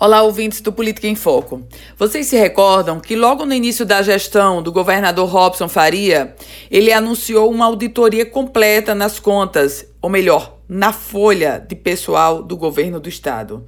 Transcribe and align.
Olá, 0.00 0.22
ouvintes 0.22 0.60
do 0.60 0.70
Política 0.70 1.08
em 1.08 1.16
Foco. 1.16 1.66
Vocês 1.96 2.28
se 2.28 2.36
recordam 2.36 3.00
que 3.00 3.16
logo 3.16 3.44
no 3.44 3.52
início 3.52 3.84
da 3.84 4.00
gestão 4.00 4.62
do 4.62 4.70
governador 4.70 5.28
Robson 5.28 5.68
Faria, 5.68 6.36
ele 6.70 6.92
anunciou 6.92 7.50
uma 7.50 7.64
auditoria 7.64 8.24
completa 8.24 8.94
nas 8.94 9.18
contas, 9.18 9.84
ou 10.00 10.08
melhor, 10.08 10.56
na 10.68 10.92
folha 10.92 11.58
de 11.58 11.74
pessoal 11.74 12.44
do 12.44 12.56
governo 12.56 13.00
do 13.00 13.08
estado. 13.08 13.66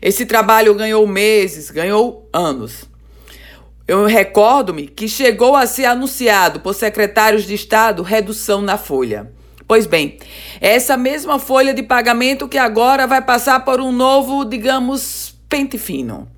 Esse 0.00 0.24
trabalho 0.24 0.72
ganhou 0.72 1.06
meses, 1.06 1.70
ganhou 1.70 2.26
anos. 2.32 2.84
Eu 3.86 4.06
recordo-me 4.06 4.86
que 4.86 5.06
chegou 5.06 5.54
a 5.54 5.66
ser 5.66 5.84
anunciado 5.84 6.60
por 6.60 6.72
secretários 6.72 7.44
de 7.44 7.52
Estado 7.52 8.02
redução 8.02 8.62
na 8.62 8.78
folha. 8.78 9.30
Pois 9.66 9.84
bem, 9.84 10.18
essa 10.62 10.96
mesma 10.96 11.38
folha 11.38 11.74
de 11.74 11.82
pagamento 11.82 12.48
que 12.48 12.56
agora 12.56 13.06
vai 13.06 13.20
passar 13.20 13.66
por 13.66 13.82
um 13.82 13.92
novo, 13.92 14.46
digamos, 14.46 15.36
pente 15.48 15.78
fino. 15.78 16.28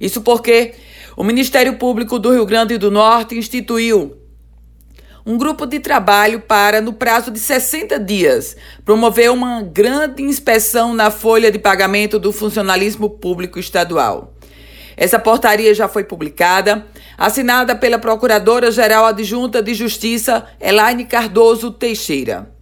Isso 0.00 0.20
porque 0.20 0.74
o 1.16 1.24
Ministério 1.24 1.76
Público 1.76 2.18
do 2.18 2.32
Rio 2.32 2.46
Grande 2.46 2.76
do 2.78 2.90
Norte 2.90 3.36
instituiu 3.36 4.16
um 5.26 5.36
grupo 5.36 5.66
de 5.66 5.80
trabalho 5.80 6.40
para, 6.40 6.80
no 6.80 6.92
prazo 6.92 7.32
de 7.32 7.40
60 7.40 7.98
dias, 7.98 8.56
promover 8.84 9.32
uma 9.32 9.60
grande 9.60 10.22
inspeção 10.22 10.94
na 10.94 11.10
folha 11.10 11.50
de 11.50 11.58
pagamento 11.58 12.16
do 12.16 12.32
funcionalismo 12.32 13.10
público 13.10 13.58
estadual. 13.58 14.34
Essa 14.96 15.18
portaria 15.18 15.74
já 15.74 15.88
foi 15.88 16.04
publicada, 16.04 16.86
assinada 17.18 17.74
pela 17.74 17.98
Procuradora-Geral 17.98 19.04
Adjunta 19.04 19.60
de 19.60 19.74
Justiça, 19.74 20.46
Elaine 20.60 21.04
Cardoso 21.04 21.72
Teixeira. 21.72 22.55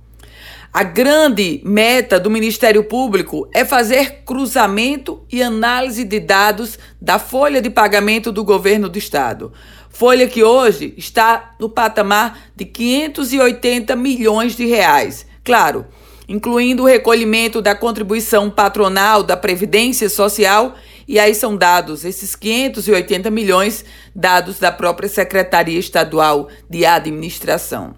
A 0.76 0.82
grande 0.82 1.60
meta 1.64 2.18
do 2.18 2.28
Ministério 2.28 2.82
Público 2.82 3.48
é 3.54 3.64
fazer 3.64 4.24
cruzamento 4.24 5.24
e 5.30 5.40
análise 5.40 6.02
de 6.02 6.18
dados 6.18 6.76
da 7.00 7.16
folha 7.16 7.62
de 7.62 7.70
pagamento 7.70 8.32
do 8.32 8.42
governo 8.42 8.88
do 8.88 8.98
estado. 8.98 9.52
Folha 9.88 10.26
que 10.26 10.42
hoje 10.42 10.92
está 10.96 11.54
no 11.60 11.68
patamar 11.68 12.40
de 12.56 12.64
580 12.64 13.94
milhões 13.94 14.56
de 14.56 14.66
reais. 14.66 15.24
Claro, 15.44 15.86
incluindo 16.28 16.82
o 16.82 16.86
recolhimento 16.86 17.62
da 17.62 17.76
contribuição 17.76 18.50
patronal 18.50 19.22
da 19.22 19.36
Previdência 19.36 20.08
Social, 20.08 20.74
e 21.06 21.20
aí 21.20 21.36
são 21.36 21.56
dados 21.56 22.04
esses 22.04 22.34
580 22.34 23.30
milhões 23.30 23.84
dados 24.12 24.58
da 24.58 24.72
própria 24.72 25.08
Secretaria 25.08 25.78
Estadual 25.78 26.48
de 26.68 26.84
Administração. 26.84 27.94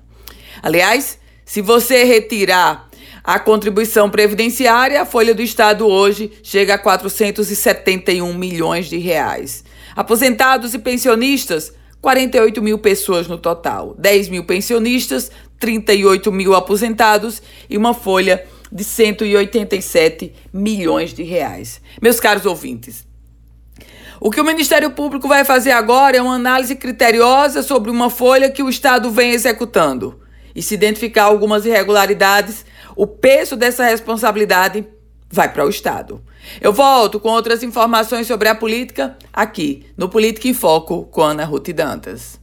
Aliás, 0.62 1.18
se 1.46 1.62
você 1.62 2.02
retirar 2.02 2.88
a 3.22 3.38
contribuição 3.38 4.10
previdenciária, 4.10 5.00
a 5.00 5.06
folha 5.06 5.32
do 5.32 5.40
Estado 5.40 5.86
hoje 5.86 6.32
chega 6.42 6.74
a 6.74 6.78
471 6.78 8.34
milhões 8.34 8.86
de 8.86 8.98
reais. 8.98 9.62
Aposentados 9.94 10.74
e 10.74 10.78
pensionistas, 10.78 11.72
48 12.02 12.60
mil 12.60 12.78
pessoas 12.78 13.28
no 13.28 13.38
total. 13.38 13.94
10 13.96 14.28
mil 14.28 14.44
pensionistas, 14.44 15.30
38 15.60 16.32
mil 16.32 16.52
aposentados 16.52 17.40
e 17.70 17.76
uma 17.76 17.94
folha 17.94 18.44
de 18.70 18.82
187 18.82 20.32
milhões 20.52 21.14
de 21.14 21.22
reais. 21.22 21.80
Meus 22.02 22.18
caros 22.18 22.44
ouvintes, 22.44 23.06
o 24.20 24.32
que 24.32 24.40
o 24.40 24.44
Ministério 24.44 24.90
Público 24.90 25.28
vai 25.28 25.44
fazer 25.44 25.70
agora 25.70 26.16
é 26.16 26.22
uma 26.22 26.34
análise 26.34 26.74
criteriosa 26.74 27.62
sobre 27.62 27.88
uma 27.88 28.10
folha 28.10 28.50
que 28.50 28.64
o 28.64 28.68
Estado 28.68 29.12
vem 29.12 29.30
executando 29.30 30.25
e 30.56 30.62
se 30.62 30.74
identificar 30.74 31.24
algumas 31.24 31.66
irregularidades, 31.66 32.64
o 32.96 33.06
peso 33.06 33.56
dessa 33.56 33.84
responsabilidade 33.84 34.88
vai 35.30 35.52
para 35.52 35.66
o 35.66 35.68
Estado. 35.68 36.22
Eu 36.60 36.72
volto 36.72 37.20
com 37.20 37.28
outras 37.28 37.62
informações 37.62 38.26
sobre 38.26 38.48
a 38.48 38.54
política 38.54 39.16
aqui 39.32 39.86
no 39.96 40.08
Política 40.08 40.48
em 40.48 40.54
Foco 40.54 41.04
com 41.04 41.20
Ana 41.20 41.44
Ruth 41.44 41.68
Dantas. 41.68 42.34